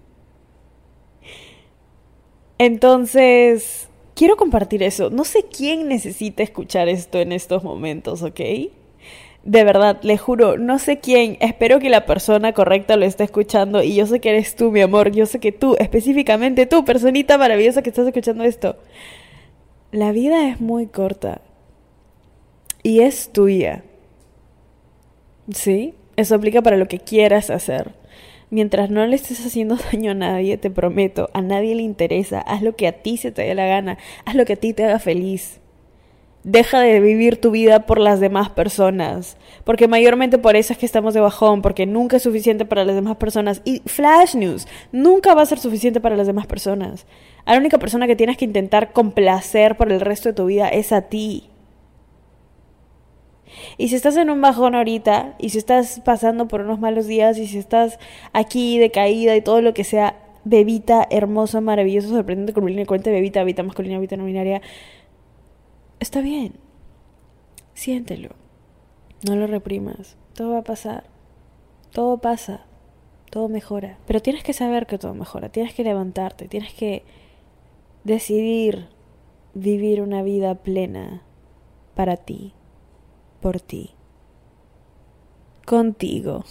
Entonces, 2.56 3.90
quiero 4.14 4.38
compartir 4.38 4.82
eso. 4.82 5.10
No 5.10 5.24
sé 5.24 5.44
quién 5.44 5.86
necesita 5.86 6.42
escuchar 6.44 6.88
esto 6.88 7.18
en 7.18 7.32
estos 7.32 7.62
momentos, 7.62 8.22
¿ok? 8.22 8.40
De 9.46 9.62
verdad, 9.62 10.00
le 10.02 10.18
juro, 10.18 10.58
no 10.58 10.80
sé 10.80 10.98
quién, 10.98 11.36
espero 11.40 11.78
que 11.78 11.88
la 11.88 12.04
persona 12.04 12.52
correcta 12.52 12.96
lo 12.96 13.04
esté 13.04 13.22
escuchando 13.22 13.80
y 13.80 13.94
yo 13.94 14.04
sé 14.04 14.18
que 14.18 14.30
eres 14.30 14.56
tú, 14.56 14.72
mi 14.72 14.80
amor, 14.80 15.12
yo 15.12 15.24
sé 15.24 15.38
que 15.38 15.52
tú, 15.52 15.76
específicamente 15.78 16.66
tú, 16.66 16.84
personita 16.84 17.38
maravillosa 17.38 17.80
que 17.80 17.90
estás 17.90 18.08
escuchando 18.08 18.42
esto. 18.42 18.76
La 19.92 20.10
vida 20.10 20.48
es 20.48 20.60
muy 20.60 20.88
corta 20.88 21.42
y 22.82 23.02
es 23.02 23.32
tuya. 23.32 23.84
¿Sí? 25.54 25.94
Eso 26.16 26.34
aplica 26.34 26.60
para 26.60 26.76
lo 26.76 26.88
que 26.88 26.98
quieras 26.98 27.48
hacer. 27.50 27.92
Mientras 28.50 28.90
no 28.90 29.06
le 29.06 29.14
estés 29.14 29.46
haciendo 29.46 29.76
daño 29.92 30.10
a 30.10 30.14
nadie, 30.14 30.58
te 30.58 30.70
prometo, 30.72 31.30
a 31.34 31.40
nadie 31.40 31.76
le 31.76 31.82
interesa, 31.82 32.40
haz 32.40 32.62
lo 32.62 32.74
que 32.74 32.88
a 32.88 33.00
ti 33.00 33.16
se 33.16 33.30
te 33.30 33.42
dé 33.42 33.54
la 33.54 33.66
gana, 33.66 33.96
haz 34.24 34.34
lo 34.34 34.44
que 34.44 34.54
a 34.54 34.56
ti 34.56 34.72
te 34.72 34.84
haga 34.84 34.98
feliz. 34.98 35.60
Deja 36.46 36.78
de 36.78 37.00
vivir 37.00 37.40
tu 37.40 37.50
vida 37.50 37.86
por 37.86 37.98
las 37.98 38.20
demás 38.20 38.50
personas. 38.50 39.36
Porque 39.64 39.88
mayormente 39.88 40.38
por 40.38 40.54
eso 40.54 40.72
es 40.72 40.78
que 40.78 40.86
estamos 40.86 41.12
de 41.12 41.18
bajón, 41.18 41.60
porque 41.60 41.86
nunca 41.86 42.18
es 42.18 42.22
suficiente 42.22 42.64
para 42.64 42.84
las 42.84 42.94
demás 42.94 43.16
personas. 43.16 43.62
Y 43.64 43.82
Flash 43.84 44.36
News, 44.36 44.68
nunca 44.92 45.34
va 45.34 45.42
a 45.42 45.46
ser 45.46 45.58
suficiente 45.58 46.00
para 46.00 46.16
las 46.16 46.28
demás 46.28 46.46
personas. 46.46 47.04
A 47.46 47.54
la 47.54 47.58
única 47.58 47.78
persona 47.78 48.06
que 48.06 48.14
tienes 48.14 48.36
que 48.36 48.44
intentar 48.44 48.92
complacer 48.92 49.76
por 49.76 49.90
el 49.90 50.00
resto 50.00 50.28
de 50.28 50.34
tu 50.34 50.46
vida 50.46 50.68
es 50.68 50.92
a 50.92 51.02
ti. 51.02 51.50
Y 53.76 53.88
si 53.88 53.96
estás 53.96 54.16
en 54.16 54.30
un 54.30 54.40
bajón 54.40 54.76
ahorita, 54.76 55.34
y 55.40 55.48
si 55.48 55.58
estás 55.58 56.00
pasando 56.04 56.46
por 56.46 56.60
unos 56.60 56.78
malos 56.78 57.08
días, 57.08 57.38
y 57.38 57.48
si 57.48 57.58
estás 57.58 57.98
aquí 58.32 58.78
decaída 58.78 59.34
y 59.34 59.40
todo 59.40 59.62
lo 59.62 59.74
que 59.74 59.82
sea, 59.82 60.14
bebita, 60.44 61.08
hermosa, 61.10 61.60
maravillosa, 61.60 62.06
sorprendente, 62.06 62.52
curvilínea, 62.52 62.86
cuenta, 62.86 63.10
bebita, 63.10 63.40
bebita 63.40 63.64
masculina, 63.64 63.96
bebita 63.96 64.16
nominaria, 64.16 64.62
está 66.00 66.20
bien. 66.20 66.54
Siéntelo. 67.74 68.30
No 69.26 69.36
lo 69.36 69.46
reprimas. 69.46 70.16
Todo 70.34 70.52
va 70.52 70.58
a 70.58 70.64
pasar. 70.64 71.04
Todo 71.92 72.18
pasa. 72.18 72.66
Todo 73.30 73.48
mejora. 73.48 73.98
Pero 74.06 74.20
tienes 74.20 74.42
que 74.42 74.52
saber 74.52 74.86
que 74.86 74.98
todo 74.98 75.14
mejora. 75.14 75.48
Tienes 75.48 75.74
que 75.74 75.84
levantarte. 75.84 76.48
Tienes 76.48 76.72
que 76.74 77.04
decidir 78.04 78.88
vivir 79.54 80.02
una 80.02 80.22
vida 80.22 80.54
plena 80.54 81.22
para 81.94 82.18
ti, 82.18 82.52
por 83.40 83.58
ti, 83.58 83.90
contigo, 85.64 86.44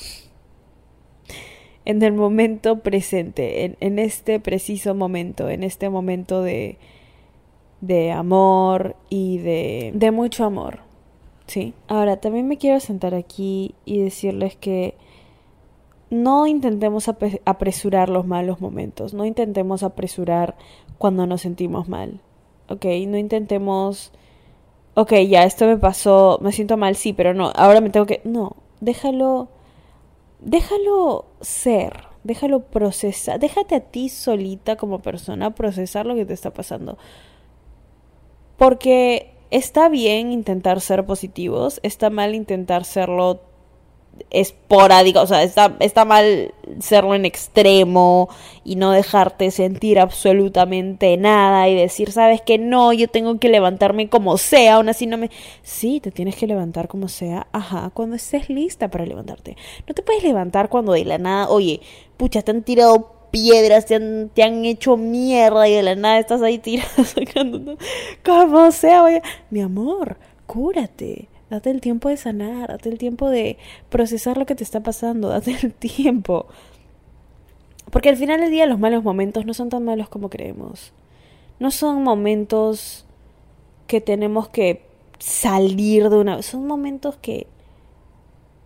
en 1.85 2.01
el 2.01 2.13
momento 2.13 2.79
presente, 2.79 3.75
en, 3.79 3.99
este 3.99 4.39
preciso 4.39 4.95
momento, 4.95 5.49
en 5.49 5.63
este 5.63 5.89
momento 5.89 6.41
de, 6.41 6.79
de 7.87 8.11
amor 8.11 8.95
y 9.09 9.37
de, 9.39 9.91
de 9.93 10.11
mucho 10.11 10.45
amor. 10.45 10.79
¿Sí? 11.47 11.73
Ahora, 11.87 12.17
también 12.17 12.47
me 12.47 12.57
quiero 12.57 12.79
sentar 12.79 13.13
aquí 13.13 13.75
y 13.85 13.99
decirles 13.99 14.55
que 14.55 14.95
no 16.09 16.47
intentemos 16.47 17.07
apresurar 17.07 18.09
los 18.09 18.25
malos 18.25 18.61
momentos, 18.61 19.13
no 19.13 19.25
intentemos 19.25 19.83
apresurar 19.83 20.55
cuando 20.97 21.25
nos 21.25 21.41
sentimos 21.41 21.89
mal, 21.89 22.21
¿ok? 22.69 22.85
No 23.07 23.17
intentemos, 23.17 24.11
ok, 24.93 25.13
ya 25.27 25.43
esto 25.43 25.65
me 25.65 25.77
pasó, 25.77 26.39
me 26.41 26.51
siento 26.51 26.77
mal, 26.77 26.95
sí, 26.95 27.13
pero 27.13 27.33
no, 27.33 27.51
ahora 27.55 27.81
me 27.81 27.89
tengo 27.89 28.05
que... 28.05 28.21
No, 28.23 28.55
déjalo, 28.81 29.49
déjalo 30.41 31.25
ser, 31.41 32.05
déjalo 32.23 32.61
procesar, 32.61 33.39
déjate 33.39 33.75
a 33.75 33.79
ti 33.79 34.09
solita 34.09 34.75
como 34.77 34.99
persona 34.99 35.55
procesar 35.55 36.05
lo 36.05 36.15
que 36.15 36.25
te 36.25 36.33
está 36.33 36.51
pasando. 36.53 36.97
Porque 38.57 39.31
está 39.51 39.89
bien 39.89 40.31
intentar 40.31 40.81
ser 40.81 41.05
positivos, 41.05 41.79
está 41.83 42.09
mal 42.09 42.35
intentar 42.35 42.85
serlo 42.85 43.41
esporádica, 44.29 45.21
o 45.21 45.27
sea, 45.27 45.43
está, 45.43 45.75
está 45.79 46.05
mal 46.05 46.53
serlo 46.79 47.15
en 47.15 47.25
extremo 47.25 48.29
y 48.63 48.75
no 48.75 48.91
dejarte 48.91 49.51
sentir 49.51 49.99
absolutamente 49.99 51.17
nada 51.17 51.67
y 51.67 51.75
decir, 51.75 52.11
sabes 52.11 52.41
que 52.41 52.57
no, 52.57 52.93
yo 52.93 53.07
tengo 53.07 53.39
que 53.39 53.49
levantarme 53.49 54.09
como 54.09 54.37
sea, 54.37 54.75
aún 54.75 54.89
así 54.89 55.05
no 55.05 55.17
me... 55.17 55.31
Sí, 55.63 55.99
te 55.99 56.11
tienes 56.11 56.35
que 56.35 56.47
levantar 56.47 56.87
como 56.87 57.07
sea, 57.07 57.47
ajá, 57.51 57.91
cuando 57.93 58.15
estés 58.15 58.49
lista 58.49 58.89
para 58.89 59.05
levantarte. 59.05 59.57
No 59.87 59.93
te 59.93 60.01
puedes 60.01 60.23
levantar 60.23 60.69
cuando 60.69 60.93
de 60.93 61.05
la 61.05 61.17
nada, 61.17 61.49
oye, 61.49 61.81
pucha, 62.17 62.41
te 62.41 62.51
han 62.51 62.63
tirado 62.63 63.14
piedras, 63.35 63.85
te 63.85 63.95
han, 63.95 64.29
te 64.33 64.43
han 64.43 64.63
hecho 64.65 64.97
mierda 64.97 65.67
y 65.67 65.73
de 65.73 65.83
la 65.83 65.95
nada 65.95 66.19
estás 66.19 66.41
ahí 66.41 66.57
tirando, 66.57 67.03
sacando, 67.03 67.77
como 68.23 68.71
sea, 68.71 69.03
oye, 69.03 69.21
mi 69.49 69.61
amor, 69.61 70.17
cúrate 70.45 71.27
Date 71.49 71.69
el 71.69 71.79
tiempo 71.79 72.09
de 72.09 72.17
sanar, 72.17 72.69
date 72.69 72.89
el 72.89 72.97
tiempo 72.97 73.29
de 73.29 73.57
procesar 73.89 74.37
lo 74.37 74.45
que 74.45 74.55
te 74.55 74.63
está 74.63 74.81
pasando, 74.81 75.29
date 75.29 75.55
el 75.61 75.73
tiempo. 75.73 76.47
Porque 77.91 78.09
al 78.09 78.17
final 78.17 78.41
del 78.41 78.51
día 78.51 78.65
los 78.65 78.79
malos 78.79 79.03
momentos 79.03 79.45
no 79.45 79.53
son 79.53 79.69
tan 79.69 79.85
malos 79.85 80.09
como 80.09 80.29
creemos. 80.29 80.91
No 81.59 81.71
son 81.71 82.03
momentos 82.03 83.05
que 83.87 84.01
tenemos 84.01 84.49
que 84.49 84.85
salir 85.19 86.09
de 86.09 86.17
una... 86.17 86.41
Son 86.41 86.65
momentos 86.65 87.15
que, 87.17 87.47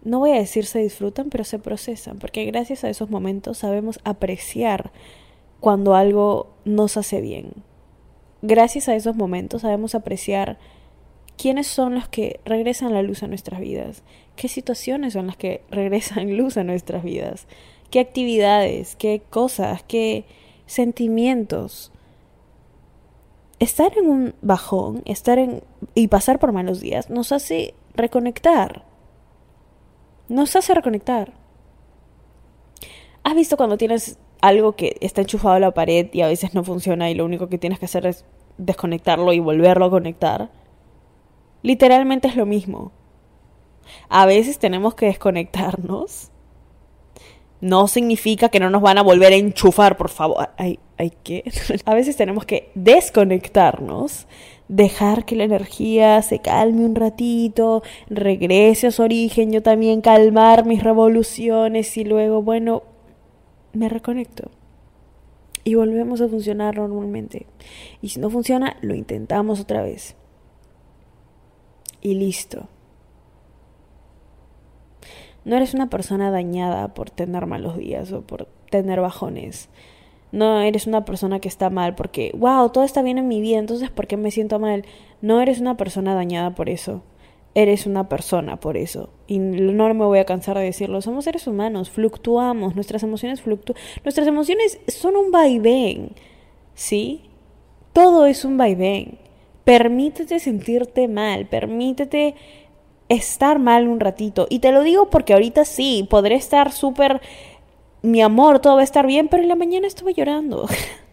no 0.04 0.20
voy 0.20 0.32
a 0.32 0.36
decir 0.36 0.66
se 0.66 0.80
disfrutan, 0.80 1.30
pero 1.30 1.44
se 1.44 1.60
procesan. 1.60 2.20
Porque 2.20 2.46
gracias 2.46 2.84
a 2.84 2.90
esos 2.90 3.10
momentos 3.10 3.60
sabemos 3.60 4.00
apreciar 4.04 4.92
cuando 5.60 5.96
algo 5.96 6.48
nos 6.66 6.98
hace 6.98 7.22
bien. 7.22 7.52
Gracias 8.42 8.88
a 8.88 8.96
esos 8.96 9.16
momentos 9.16 9.64
sabemos 9.64 9.96
apreciar 9.96 10.58
¿Quiénes 11.40 11.68
son 11.68 11.96
los 11.96 12.10
que 12.10 12.42
regresan 12.44 12.94
la 12.94 13.02
luz 13.02 13.24
a 13.24 13.28
nuestras 13.28 13.62
vidas? 13.62 14.04
¿Qué 14.36 14.50
situaciones 14.50 15.14
son 15.14 15.28
las 15.28 15.38
que 15.38 15.62
regresan 15.72 16.36
luz 16.36 16.58
a 16.58 16.66
nuestras 16.66 17.02
vidas? 17.02 17.48
¿Qué 17.92 18.02
actividades? 18.02 18.98
¿Qué 18.98 19.22
cosas? 19.30 19.82
¿Qué 19.88 20.26
sentimientos? 20.66 21.94
Estar 23.60 23.98
en 23.98 24.10
un 24.10 24.36
bajón, 24.42 25.02
estar 25.06 25.40
en 25.40 25.64
y 25.96 26.10
pasar 26.10 26.40
por 26.40 26.52
malos 26.52 26.82
días 26.82 27.10
nos 27.10 27.32
hace 27.32 27.74
reconectar. 27.94 28.84
Nos 30.30 30.56
hace 30.56 30.76
reconectar. 30.76 31.34
¿Has 33.24 33.34
visto 33.34 33.58
cuando 33.58 33.78
tienes 33.78 34.20
algo 34.42 34.76
que 34.76 34.96
está 35.02 35.22
enchufado 35.22 35.56
a 35.56 35.60
la 35.60 35.72
pared 35.72 36.08
y 36.14 36.22
a 36.22 36.28
veces 36.28 36.54
no 36.54 36.64
funciona 36.64 37.10
y 37.10 37.16
lo 37.16 37.26
único 37.26 37.50
que 37.50 37.58
tienes 37.58 37.80
que 37.80 37.86
hacer 37.86 38.06
es 38.06 38.26
desconectarlo 38.60 39.34
y 39.34 39.40
volverlo 39.40 39.86
a 39.86 39.90
conectar? 39.90 40.52
Literalmente 41.64 42.28
es 42.28 42.36
lo 42.36 42.46
mismo. 42.46 42.92
A 44.08 44.28
veces 44.28 44.60
tenemos 44.60 44.94
que 44.94 45.08
desconectarnos. 45.08 46.32
No 47.62 47.88
significa 47.88 48.50
que 48.50 48.60
no 48.60 48.70
nos 48.70 48.82
van 48.82 48.98
a 48.98 49.04
volver 49.04 49.34
a 49.34 49.36
enchufar, 49.36 49.98
por 49.98 50.10
favor. 50.10 50.50
Ay, 50.58 50.80
ay, 50.98 51.12
¿qué? 51.24 51.44
A 51.86 51.94
veces 51.94 52.16
tenemos 52.16 52.46
que 52.46 52.72
desconectarnos, 52.76 54.28
dejar 54.68 55.26
que 55.26 55.36
la 55.36 55.44
energía 55.44 56.22
se 56.22 56.40
calme 56.40 56.86
un 56.86 56.96
ratito, 56.96 57.84
regrese 58.10 58.88
a 58.88 58.92
su 58.92 59.02
origen, 59.02 59.52
yo 59.52 59.62
también 59.62 60.02
calmar 60.02 60.66
mis 60.66 60.84
revoluciones 60.84 61.98
y 61.98 62.06
luego, 62.06 62.42
bueno, 62.42 62.84
me 63.74 63.90
reconecto. 63.90 64.52
Y 65.66 65.76
volvemos 65.76 66.22
a 66.22 66.30
funcionar 66.30 66.78
normalmente. 66.78 67.46
Y 68.02 68.10
si 68.10 68.20
no 68.20 68.30
funciona, 68.30 68.78
lo 68.82 68.96
intentamos 68.96 69.60
otra 69.60 69.82
vez 69.82 70.16
y 72.02 72.16
listo. 72.16 72.68
No 75.46 75.56
eres 75.56 75.74
una 75.74 75.90
persona 75.90 76.32
dañada 76.32 76.94
por 76.94 77.10
tener 77.10 77.46
malos 77.46 77.78
días 77.78 78.12
o 78.12 78.22
por 78.22 78.48
tener 78.70 79.02
bajones. 79.02 79.70
No 80.32 80.62
eres 80.62 80.86
una 80.86 81.06
persona 81.06 81.40
que 81.40 81.48
está 81.48 81.70
mal 81.70 81.96
porque, 81.96 82.32
wow, 82.38 82.70
todo 82.70 82.84
está 82.84 83.02
bien 83.02 83.18
en 83.18 83.28
mi 83.28 83.42
vida, 83.42 83.58
entonces 83.58 83.90
¿por 83.90 84.06
qué 84.06 84.16
me 84.16 84.32
siento 84.32 84.60
mal? 84.60 84.86
No 85.22 85.42
eres 85.42 85.60
una 85.60 85.76
persona 85.76 86.14
dañada 86.14 86.52
por 86.52 86.70
eso. 86.70 87.02
Eres 87.56 87.88
una 87.88 88.08
persona 88.10 88.60
por 88.60 88.78
eso. 88.78 89.10
Y 89.28 89.40
no 89.40 89.94
me 89.94 90.06
voy 90.06 90.20
a 90.20 90.26
cansar 90.26 90.58
de 90.58 90.64
decirlo. 90.66 91.02
Somos 91.02 91.26
seres 91.26 91.48
humanos, 91.48 91.90
fluctuamos, 91.90 92.76
nuestras 92.76 93.02
emociones 93.02 93.42
fluctúan. 93.42 93.82
Nuestras 94.04 94.28
emociones 94.28 94.80
son 94.88 95.16
un 95.16 95.32
vaivén. 95.32 96.12
¿Sí? 96.76 97.24
Todo 97.92 98.28
es 98.28 98.46
un 98.46 98.58
vaivén. 98.58 99.18
Permítete 99.64 100.40
sentirte 100.40 101.08
mal, 101.08 101.48
permítete 101.48 102.36
estar 103.10 103.60
mal 103.60 103.88
un 103.88 104.00
ratito. 104.00 104.48
Y 104.50 104.60
te 104.60 104.72
lo 104.72 104.84
digo 104.84 105.10
porque 105.10 105.34
ahorita 105.34 105.66
sí, 105.66 106.08
podré 106.10 106.36
estar 106.36 106.72
súper, 106.72 107.22
mi 108.02 108.22
amor, 108.22 108.60
todo 108.60 108.76
va 108.76 108.82
a 108.82 108.86
estar 108.86 109.06
bien, 109.06 109.28
pero 109.28 109.44
en 109.44 109.50
la 109.50 109.56
mañana 109.56 109.88
estuve 109.88 110.14
llorando. 110.14 110.68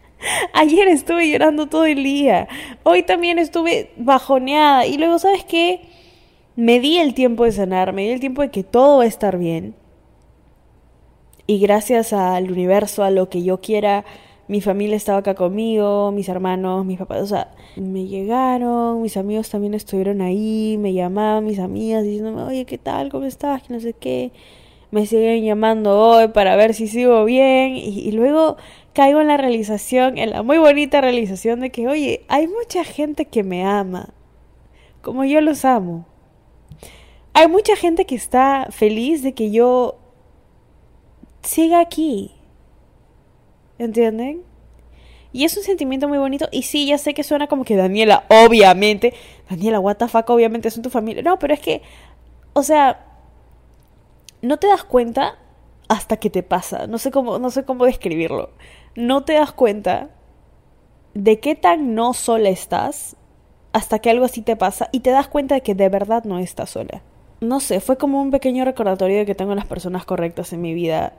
Ayer 0.53 0.87
estuve 0.87 1.29
llorando 1.29 1.67
todo 1.67 1.85
el 1.85 2.03
día. 2.03 2.47
Hoy 2.83 3.03
también 3.03 3.39
estuve 3.39 3.91
bajoneada. 3.97 4.85
Y 4.85 4.97
luego, 4.97 5.19
¿sabes 5.19 5.43
qué? 5.43 5.81
Me 6.55 6.79
di 6.79 6.97
el 6.97 7.13
tiempo 7.13 7.43
de 7.43 7.51
sanar, 7.51 7.93
me 7.93 8.03
di 8.03 8.09
el 8.09 8.19
tiempo 8.19 8.41
de 8.41 8.49
que 8.49 8.63
todo 8.63 8.99
va 8.99 9.03
a 9.03 9.07
estar 9.07 9.37
bien. 9.37 9.75
Y 11.45 11.59
gracias 11.59 12.13
al 12.13 12.51
universo, 12.51 13.03
a 13.03 13.11
lo 13.11 13.29
que 13.29 13.43
yo 13.43 13.61
quiera 13.61 14.05
mi 14.47 14.61
familia 14.61 14.95
estaba 14.95 15.19
acá 15.19 15.35
conmigo, 15.35 16.11
mis 16.11 16.29
hermanos, 16.29 16.85
mis 16.85 16.97
papás, 16.97 17.21
o 17.21 17.27
sea, 17.27 17.51
me 17.75 18.05
llegaron, 18.07 19.01
mis 19.01 19.17
amigos 19.17 19.49
también 19.49 19.73
estuvieron 19.73 20.21
ahí, 20.21 20.77
me 20.79 20.93
llamaban 20.93 21.45
mis 21.45 21.59
amigas 21.59 22.03
diciéndome, 22.03 22.43
oye, 22.43 22.65
¿qué 22.65 22.77
tal? 22.77 23.09
¿Cómo 23.09 23.25
estás? 23.25 23.63
Que 23.63 23.73
no 23.73 23.79
sé 23.79 23.93
qué. 23.93 24.31
Me 24.89 25.05
siguen 25.05 25.43
llamando 25.43 25.99
hoy 25.99 26.29
para 26.29 26.55
ver 26.55 26.73
si 26.73 26.87
sigo 26.87 27.25
bien 27.25 27.75
y, 27.75 28.09
luego 28.13 28.55
caigo 28.93 29.19
en 29.19 29.27
la 29.27 29.35
realización, 29.35 30.17
en 30.17 30.29
la 30.29 30.43
muy 30.43 30.57
bonita 30.59 31.01
realización 31.01 31.59
de 31.59 31.69
que, 31.69 31.89
oye, 31.89 32.25
hay 32.29 32.47
mucha 32.47 32.85
gente 32.85 33.25
que 33.25 33.43
me 33.43 33.65
ama, 33.65 34.13
como 35.01 35.25
yo 35.25 35.41
los 35.41 35.65
amo. 35.65 36.05
Hay 37.33 37.49
mucha 37.49 37.75
gente 37.75 38.05
que 38.05 38.15
está 38.15 38.67
feliz 38.71 39.23
de 39.23 39.33
que 39.33 39.51
yo 39.51 39.97
siga 41.43 41.81
aquí, 41.81 42.36
¿Entienden? 43.79 44.43
Y 45.33 45.45
es 45.45 45.55
un 45.57 45.63
sentimiento 45.63 46.07
muy 46.07 46.17
bonito. 46.17 46.47
Y 46.51 46.63
sí, 46.63 46.87
ya 46.87 46.97
sé 46.97 47.13
que 47.13 47.23
suena 47.23 47.47
como 47.47 47.63
que 47.63 47.75
Daniela, 47.75 48.25
obviamente. 48.29 49.13
Daniela, 49.49 49.79
what 49.79 49.97
the 49.97 50.07
fuck, 50.07 50.29
obviamente 50.29 50.71
son 50.71 50.83
tu 50.83 50.89
familia. 50.89 51.21
No, 51.21 51.37
pero 51.37 51.53
es 51.53 51.59
que, 51.59 51.81
o 52.53 52.63
sea, 52.63 53.05
no 54.41 54.57
te 54.57 54.67
das 54.67 54.83
cuenta 54.83 55.37
hasta 55.89 56.17
que 56.17 56.29
te 56.29 56.43
pasa. 56.43 56.87
No 56.87 56.97
sé 56.97 57.11
cómo, 57.11 57.39
no 57.39 57.51
sé 57.51 57.65
cómo 57.65 57.85
describirlo. 57.85 58.51
No 58.95 59.23
te 59.23 59.33
das 59.33 59.51
cuenta 59.51 60.09
de 61.13 61.39
qué 61.39 61.55
tan 61.55 61.95
no 61.95 62.13
sola 62.13 62.49
estás 62.49 63.15
hasta 63.73 63.99
que 63.99 64.09
algo 64.09 64.25
así 64.25 64.41
te 64.41 64.55
pasa 64.55 64.89
y 64.91 65.01
te 65.01 65.11
das 65.11 65.27
cuenta 65.27 65.55
de 65.55 65.61
que 65.61 65.75
de 65.75 65.89
verdad 65.89 66.23
no 66.23 66.39
estás 66.39 66.71
sola. 66.71 67.01
No 67.41 67.59
sé, 67.59 67.79
fue 67.79 67.97
como 67.97 68.21
un 68.21 68.31
pequeño 68.31 68.65
recordatorio 68.65 69.17
de 69.17 69.25
que 69.25 69.35
tengo 69.35 69.53
las 69.53 69.67
personas 69.67 70.05
correctas 70.05 70.53
en 70.53 70.61
mi 70.61 70.73
vida 70.73 71.13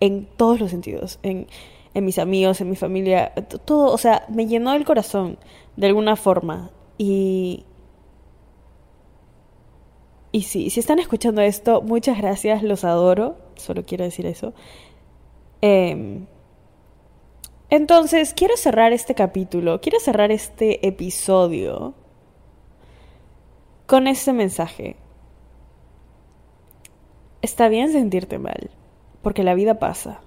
en 0.00 0.26
todos 0.36 0.60
los 0.60 0.70
sentidos, 0.70 1.18
en, 1.22 1.46
en 1.94 2.04
mis 2.04 2.18
amigos, 2.18 2.60
en 2.60 2.70
mi 2.70 2.76
familia, 2.76 3.32
todo, 3.64 3.92
o 3.92 3.98
sea, 3.98 4.24
me 4.28 4.46
llenó 4.46 4.72
el 4.74 4.84
corazón 4.84 5.38
de 5.76 5.86
alguna 5.86 6.16
forma 6.16 6.70
y... 6.98 7.64
Y 10.34 10.44
sí, 10.44 10.70
si 10.70 10.80
están 10.80 10.98
escuchando 10.98 11.42
esto, 11.42 11.82
muchas 11.82 12.16
gracias, 12.16 12.62
los 12.62 12.84
adoro, 12.84 13.36
solo 13.56 13.84
quiero 13.84 14.04
decir 14.04 14.24
eso. 14.24 14.54
Eh, 15.60 16.24
entonces, 17.72 18.34
quiero 18.34 18.56
cerrar 18.58 18.92
este 18.92 19.14
capítulo, 19.14 19.80
quiero 19.80 19.98
cerrar 19.98 20.30
este 20.30 20.86
episodio 20.86 21.94
con 23.86 24.06
este 24.06 24.34
mensaje. 24.34 24.96
Está 27.40 27.68
bien 27.68 27.90
sentirte 27.90 28.38
mal, 28.38 28.70
porque 29.22 29.42
la 29.42 29.54
vida 29.54 29.78
pasa. 29.78 30.20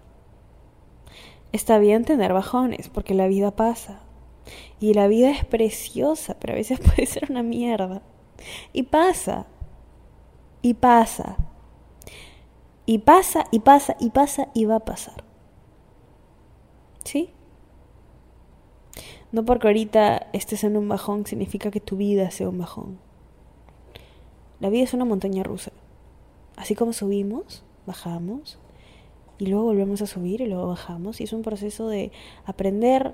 Está 1.52 1.78
bien 1.80 2.06
tener 2.06 2.34
bajones, 2.34 2.90
porque 2.90 3.14
la 3.14 3.28
vida 3.28 3.52
pasa. 3.52 4.02
Y 4.80 4.94
la 4.94 5.08
vida 5.08 5.32
es 5.32 5.46
preciosa, 5.46 6.38
pero 6.40 6.54
a 6.54 6.58
veces 6.58 6.80
puede 6.86 7.06
ser 7.06 7.32
una 7.32 7.44
mierda. 7.44 8.02
Y 8.74 8.84
pasa. 8.84 9.48
Y 10.62 10.76
pasa. 10.76 11.38
Y 12.86 13.00
pasa, 13.00 13.46
y 13.52 13.60
pasa, 13.60 13.96
y 14.00 14.10
pasa, 14.12 14.50
y 14.54 14.66
va 14.66 14.76
a 14.76 14.86
pasar. 14.86 15.24
¿Sí? 17.04 17.32
No 19.32 19.44
porque 19.44 19.68
ahorita 19.68 20.28
estés 20.34 20.64
en 20.64 20.78
un 20.78 20.88
bajón 20.88 21.26
significa 21.26 21.72
que 21.72 21.80
tu 21.80 21.98
vida 21.98 22.30
sea 22.32 22.50
un 22.50 22.60
bajón. 22.60 23.00
La 24.60 24.70
vida 24.70 24.84
es 24.84 24.94
una 24.94 25.06
montaña 25.06 25.44
rusa. 25.44 25.72
Así 26.56 26.76
como 26.76 26.94
subimos, 26.94 27.64
bajamos, 27.86 28.60
y 29.38 29.48
luego 29.48 29.66
volvemos 29.66 30.02
a 30.02 30.08
subir 30.08 30.42
y 30.42 30.48
luego 30.48 30.68
bajamos. 30.68 31.22
Y 31.22 31.26
es 31.26 31.34
un 31.34 31.42
proceso 31.42 31.88
de 31.88 32.12
aprender 32.46 33.14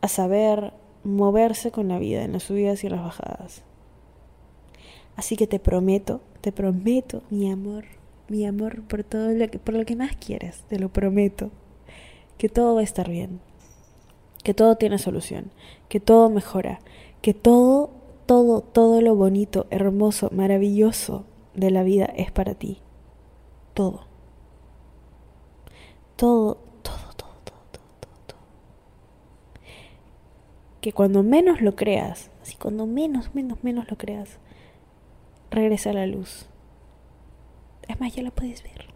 a 0.00 0.08
saber 0.08 0.72
moverse 1.02 1.70
con 1.70 1.88
la 1.88 1.98
vida 1.98 2.24
en 2.24 2.32
las 2.32 2.44
subidas 2.44 2.82
y 2.82 2.86
en 2.86 2.92
las 2.94 3.04
bajadas. 3.04 3.62
Así 5.16 5.36
que 5.36 5.46
te 5.46 5.60
prometo, 5.60 6.20
te 6.40 6.52
prometo, 6.52 7.22
mi 7.30 7.50
amor, 7.50 7.84
mi 8.28 8.46
amor 8.46 8.82
por 8.82 9.04
todo 9.04 9.30
lo 9.30 9.48
que, 9.48 9.58
por 9.58 9.74
lo 9.74 9.84
que 9.84 9.96
más 9.96 10.16
quieras, 10.16 10.64
te 10.68 10.78
lo 10.78 10.88
prometo, 10.88 11.50
que 12.38 12.48
todo 12.48 12.74
va 12.74 12.80
a 12.80 12.84
estar 12.84 13.08
bien 13.08 13.40
que 14.44 14.54
todo 14.54 14.76
tiene 14.76 14.98
solución, 14.98 15.50
que 15.88 15.98
todo 15.98 16.30
mejora, 16.30 16.78
que 17.22 17.34
todo, 17.34 17.90
todo, 18.26 18.60
todo 18.60 19.00
lo 19.00 19.16
bonito, 19.16 19.66
hermoso, 19.70 20.28
maravilloso 20.32 21.24
de 21.54 21.70
la 21.70 21.82
vida 21.82 22.04
es 22.04 22.30
para 22.30 22.54
ti. 22.54 22.78
Todo. 23.72 24.06
Todo, 26.16 26.56
todo, 26.82 26.96
todo, 27.16 27.30
todo, 27.44 27.58
todo, 27.72 27.84
todo. 28.00 28.12
todo. 28.26 28.38
Que 30.80 30.92
cuando 30.92 31.22
menos 31.22 31.60
lo 31.60 31.74
creas, 31.74 32.30
así 32.42 32.56
cuando 32.56 32.86
menos, 32.86 33.34
menos, 33.34 33.62
menos 33.64 33.90
lo 33.90 33.96
creas, 33.96 34.38
regresa 35.50 35.92
la 35.92 36.06
luz. 36.06 36.46
Es 37.88 37.98
más, 38.00 38.14
ya 38.14 38.22
la 38.22 38.30
puedes 38.30 38.62
ver, 38.62 38.86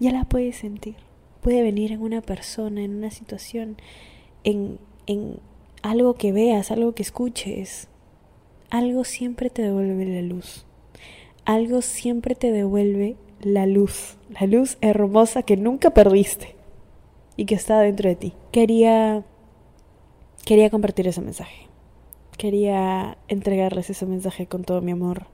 ya 0.00 0.12
la 0.12 0.24
puedes 0.24 0.56
sentir. 0.56 0.96
Puede 1.42 1.62
venir 1.62 1.92
en 1.92 2.02
una 2.02 2.20
persona, 2.20 2.82
en 2.82 2.96
una 2.96 3.10
situación, 3.10 3.76
en, 4.42 4.78
en 5.06 5.38
algo 5.82 6.14
que 6.14 6.32
veas, 6.32 6.70
algo 6.70 6.94
que 6.94 7.02
escuches, 7.02 7.88
algo 8.70 9.04
siempre 9.04 9.50
te 9.50 9.62
devuelve 9.62 10.04
la 10.04 10.22
luz. 10.22 10.66
Algo 11.44 11.80
siempre 11.80 12.34
te 12.34 12.52
devuelve 12.52 13.16
la 13.40 13.66
luz, 13.66 14.16
la 14.28 14.46
luz 14.46 14.78
hermosa 14.80 15.42
que 15.42 15.56
nunca 15.56 15.90
perdiste 15.90 16.56
y 17.36 17.44
que 17.46 17.54
está 17.54 17.80
dentro 17.80 18.08
de 18.08 18.16
ti. 18.16 18.32
Quería 18.52 19.24
quería 20.44 20.70
compartir 20.70 21.06
ese 21.08 21.20
mensaje. 21.20 21.68
Quería 22.36 23.18
entregarles 23.28 23.90
ese 23.90 24.06
mensaje 24.06 24.46
con 24.46 24.64
todo 24.64 24.80
mi 24.80 24.92
amor. 24.92 25.26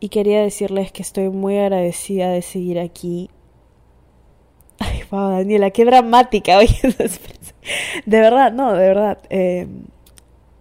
Y 0.00 0.08
quería 0.08 0.42
decirles 0.42 0.90
que 0.90 1.02
estoy 1.02 1.28
muy 1.28 1.58
agradecida 1.58 2.30
de 2.30 2.42
seguir 2.42 2.80
aquí 2.80 3.30
Ay, 4.82 5.02
wow, 5.10 5.30
Daniela, 5.30 5.70
qué 5.70 5.84
dramática. 5.84 6.58
Oye, 6.58 6.76
de 8.04 8.20
verdad, 8.20 8.52
no, 8.52 8.72
de 8.72 8.88
verdad. 8.88 9.18
Eh, 9.30 9.68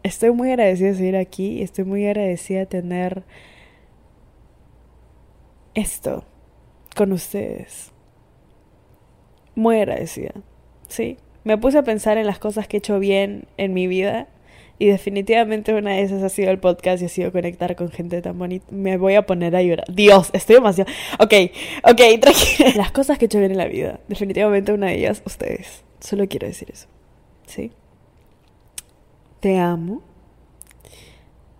estoy 0.04 0.32
muy 0.32 0.50
agradecida 0.52 0.89
de 0.89 0.96
seguir 0.96 1.15
aquí. 1.17 1.62
Estoy 1.63 1.86
muy 1.86 2.06
agradecida 2.06 2.60
de 2.60 2.65
tener 2.67 3.24
esto 5.73 6.25
con 6.95 7.12
ustedes. 7.12 7.91
Muy 9.55 9.77
agradecida. 9.77 10.34
Sí. 10.88 11.17
Me 11.43 11.57
puse 11.57 11.79
a 11.79 11.84
pensar 11.84 12.17
en 12.17 12.27
las 12.27 12.39
cosas 12.39 12.67
que 12.67 12.77
he 12.77 12.79
hecho 12.79 12.99
bien 12.99 13.47
en 13.57 13.73
mi 13.73 13.88
vida 13.88 14.27
y 14.81 14.88
definitivamente 14.88 15.75
una 15.75 15.91
de 15.91 16.01
esas 16.01 16.23
ha 16.23 16.29
sido 16.29 16.49
el 16.49 16.57
podcast 16.57 17.03
y 17.03 17.05
ha 17.05 17.10
sido 17.10 17.31
conectar 17.31 17.75
con 17.75 17.91
gente 17.91 18.19
tan 18.21 18.39
bonita. 18.39 18.65
Me 18.71 18.97
voy 18.97 19.13
a 19.13 19.27
poner 19.27 19.55
a 19.55 19.62
llorar. 19.62 19.86
Dios, 19.93 20.31
estoy 20.34 20.55
demasiado. 20.55 20.91
Ok, 21.19 21.34
ok, 21.84 22.01
tranquila. 22.19 22.71
Las 22.75 22.91
cosas 22.91 23.19
que 23.19 23.25
he 23.25 23.27
hecho 23.27 23.38
bien 23.38 23.51
en 23.51 23.60
la 23.60 23.67
vida. 23.67 23.99
Definitivamente 24.07 24.73
una 24.73 24.88
de 24.88 24.95
ellas, 24.95 25.21
ustedes. 25.23 25.84
Solo 25.99 26.27
quiero 26.27 26.47
decir 26.47 26.69
eso. 26.71 26.88
¿Sí? 27.45 27.71
Te 29.39 29.60
amo. 29.60 30.01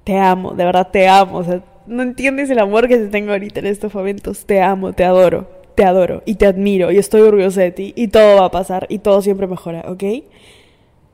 Te 0.04 0.18
amo, 0.18 0.54
de 0.54 0.66
verdad 0.66 0.90
te 0.92 1.08
amo. 1.08 1.38
O 1.38 1.44
sea, 1.44 1.64
no 1.88 2.04
entiendes 2.04 2.50
el 2.50 2.60
amor 2.60 2.88
que 2.88 2.98
te 2.98 3.08
tengo 3.08 3.32
ahorita 3.32 3.60
en 3.60 3.68
estos 3.68 3.94
momentos. 3.94 4.46
Te 4.46 4.62
amo, 4.62 4.94
te 4.94 5.04
adoro. 5.04 5.48
Te 5.76 5.86
adoro 5.86 6.22
y 6.26 6.36
te 6.36 6.46
admiro 6.46 6.92
y 6.92 6.98
estoy 6.98 7.22
orgullosa 7.22 7.62
de 7.62 7.72
ti 7.72 7.94
y 7.96 8.10
todo 8.10 8.42
va 8.42 8.46
a 8.46 8.52
pasar 8.52 8.88
y 8.90 9.00
todo 9.00 9.22
siempre 9.22 9.48
mejora, 9.48 9.86
¿ok? 9.88 10.04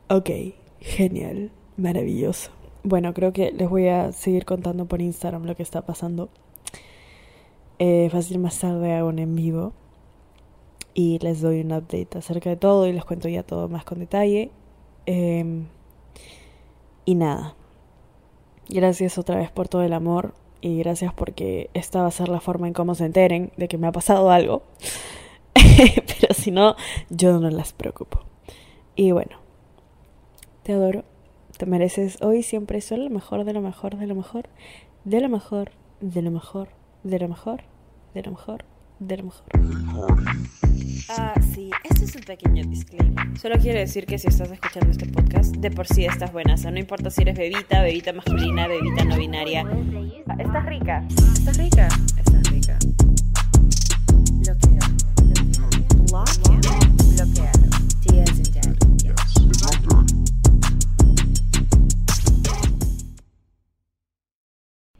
Ok, 0.10 0.30
genial 0.80 1.51
maravilloso. 1.77 2.51
Bueno, 2.84 3.13
creo 3.13 3.34
que 3.34 3.51
les 3.51 3.69
voy 3.69 3.88
a 3.88 4.12
seguir 4.12 4.45
contando 4.45 4.86
por 4.86 4.99
Instagram 4.99 5.45
lo 5.45 5.56
que 5.56 5.62
está 5.62 5.84
pasando. 5.84 6.30
Eh, 7.77 8.10
fácil 8.12 8.39
más 8.39 8.60
tarde 8.60 8.93
hago 8.93 9.10
un 9.10 9.19
en 9.19 9.36
vivo 9.36 9.73
y 10.95 11.19
les 11.19 11.41
doy 11.41 11.62
un 11.62 11.71
update 11.71 12.17
acerca 12.17 12.49
de 12.49 12.58
todo 12.58 12.88
y 12.88 12.93
les 12.93 13.06
cuento 13.06 13.30
ya 13.30 13.43
todo 13.43 13.69
más 13.69 13.86
con 13.86 13.99
detalle. 13.99 14.49
Em, 15.06 15.67
y 17.06 17.15
nada, 17.15 17.56
gracias 18.69 19.17
otra 19.19 19.38
vez 19.38 19.51
por 19.51 19.67
todo 19.67 19.84
el 19.84 19.93
amor 19.93 20.34
y 20.62 20.80
gracias 20.80 21.13
porque 21.13 21.70
esta 21.74 22.02
va 22.02 22.08
a 22.08 22.12
ser 22.12 22.30
la 22.30 22.39
forma 22.39 22.67
en 22.67 22.74
cómo 22.74 22.96
se 22.96 23.06
enteren 23.06 23.52
de 23.58 23.67
que 23.67 23.78
me 23.78 23.88
ha 23.88 23.91
pasado 23.91 24.32
algo. 24.32 24.63
Pero 25.63 26.34
si 26.34 26.52
no, 26.52 26.76
yo 27.10 27.39
no 27.39 27.50
las 27.50 27.74
preocupo. 27.74 28.22
Y 28.96 29.12
bueno, 29.12 29.38
te 30.63 30.74
adoro 30.74 31.04
te 31.58 31.65
mereces 31.65 32.22
hoy 32.22 32.43
siempre 32.43 32.82
solo 32.82 33.06
lo 33.06 33.10
mejor, 33.10 33.43
de 33.43 33.54
lo 33.54 33.62
mejor, 33.62 33.98
de 33.98 34.06
lo 34.06 34.13
mejor, 34.13 34.46
de 35.06 35.20
lo 35.20 35.28
mejor, 35.28 35.72
de 36.02 36.22
lo 36.22 36.32
mejor, 36.32 36.70
de 37.04 37.20
lo 37.20 37.28
mejor, 37.28 37.63
de 38.13 38.22
lo 38.22 38.22
mejor, 38.22 38.22
de 38.22 38.22
lo 38.22 38.32
mejor. 38.32 38.77
Ah, 41.10 41.33
sí, 41.53 41.69
este 41.83 42.05
es 42.05 42.15
un 42.15 42.23
pequeño 42.23 42.65
disclaimer. 42.65 43.39
Solo 43.39 43.55
quiero 43.60 43.79
decir 43.79 44.05
que 44.05 44.17
si 44.17 44.27
estás 44.27 44.51
escuchando 44.51 44.91
este 44.91 45.05
podcast, 45.05 45.55
de 45.55 45.71
por 45.71 45.88
sí 45.88 46.05
estás 46.05 46.31
buena. 46.33 46.55
O 46.55 46.57
sea, 46.57 46.71
no 46.71 46.79
importa 46.79 47.10
si 47.10 47.21
eres 47.21 47.38
bebita, 47.38 47.81
bebita 47.81 48.13
masculina, 48.13 48.67
bebita 48.67 49.05
no 49.05 49.17
binaria. 49.17 49.63
Estás 50.39 50.65
rica. 50.65 51.05
Estás 51.10 51.57
rica. 51.57 51.88
Estás 52.17 52.46